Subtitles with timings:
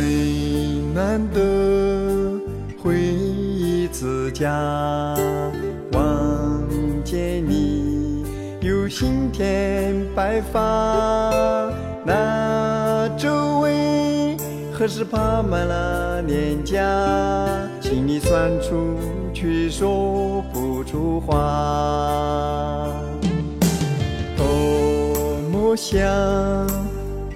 [0.00, 0.06] 最
[0.94, 2.40] 难得
[2.82, 4.50] 回一次家，
[5.92, 6.66] 望
[7.04, 8.24] 见你
[8.62, 11.70] 有新添白发。
[12.02, 14.38] 那周围
[14.72, 16.80] 何时爬满了脸颊，
[17.82, 18.96] 心里酸楚
[19.34, 22.90] 却说不出话。
[24.34, 26.00] 多么想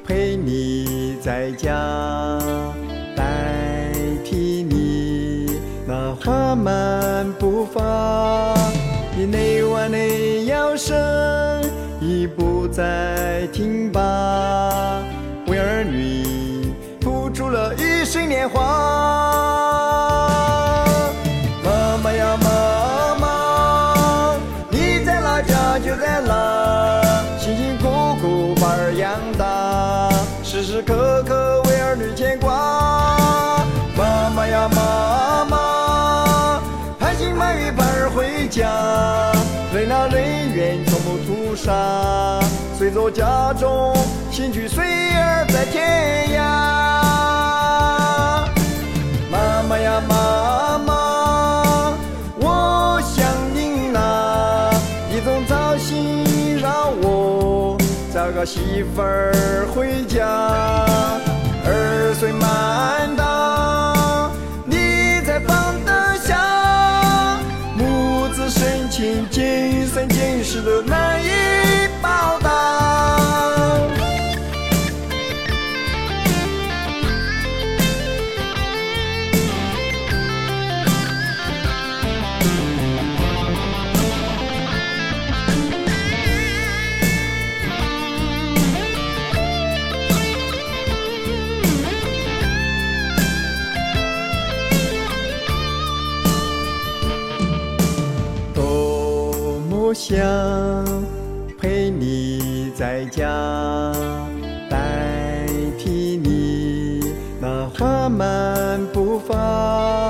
[0.02, 1.03] 陪你。
[1.24, 1.72] 在家。
[3.16, 3.90] 代
[4.22, 8.54] 替你，那缓慢步伐，
[9.16, 10.94] 你那弯的腰身
[11.98, 15.00] 已不再听罢，
[15.46, 19.33] 为儿女付出了一生年华。
[30.54, 32.52] 时时刻刻为儿女牵挂。
[33.96, 35.74] 妈妈呀妈妈。
[38.54, 39.32] 家，
[39.72, 40.22] 人老人
[40.54, 42.38] 怨从不屠杀，
[42.78, 43.92] 随着家中
[44.30, 46.40] 心去随儿在天涯。
[49.28, 51.92] 妈妈呀妈妈，
[52.36, 54.70] 我想您呐，
[55.10, 57.63] 你总操心让我
[58.24, 60.26] 找个媳妇儿回家，
[61.66, 63.13] 儿孙满
[99.92, 100.22] 想
[101.60, 103.28] 陪你在家，
[104.70, 105.46] 代
[105.78, 107.00] 替你
[107.40, 110.08] 那缓慢步伐。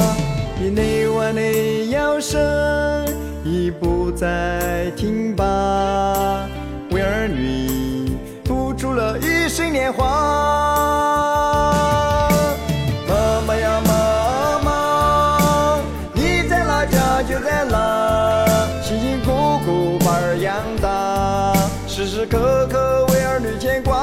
[0.60, 1.42] 你那弯的
[1.90, 3.06] 腰身
[3.44, 5.44] 已不再挺拔，
[21.86, 23.94] 时时刻刻为儿女牵挂，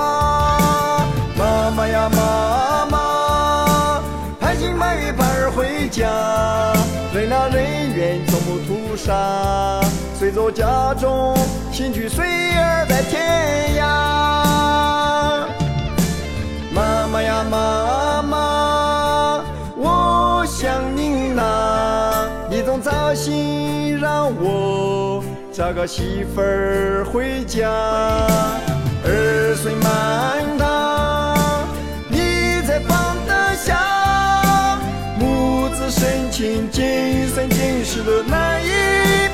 [1.37, 4.01] 妈妈呀妈妈，
[4.39, 6.07] 盼星盼月盼儿回家，
[7.13, 9.81] 人老人怨从不屠杀，
[10.17, 11.35] 随着家中
[11.71, 13.83] 心去随儿在天涯。
[16.73, 19.43] 妈妈呀妈妈，
[19.75, 25.21] 我想您呐，你总操心让我。
[25.53, 27.69] 找个媳妇儿回家，
[29.03, 31.67] 儿孙满堂，
[32.07, 34.79] 你才放得下。
[35.19, 38.69] 母子深情，今生今世都难以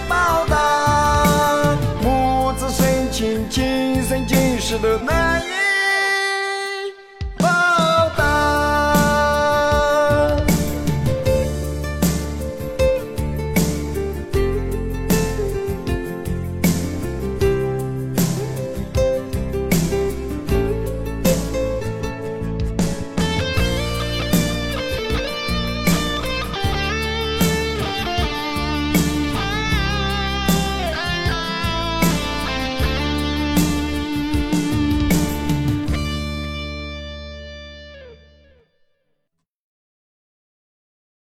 [0.10, 1.78] 报答。
[2.02, 5.57] 母子深情，今生今世都难以。